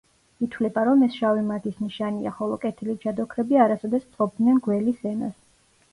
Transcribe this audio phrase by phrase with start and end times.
[0.43, 5.41] ითვლება, რომ ეს შავი მაგის ნიშანია, ხოლო კეთილი ჯადოქრები არასოდეს ფლობდნენ გველის ენას.